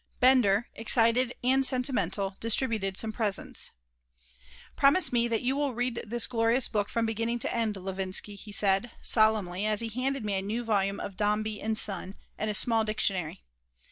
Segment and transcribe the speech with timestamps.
[0.19, 3.69] Bender, excited and sentimental, distributed some presents
[4.75, 8.51] "Promise me that you will read this glorious book from beginning to end, Levinsky," he
[8.51, 12.55] said, solemnly, as he handed me a new volume of Dombey and Son and a
[12.55, 13.43] small dictionary.